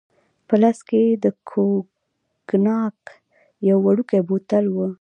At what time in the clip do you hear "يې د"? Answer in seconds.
1.07-1.25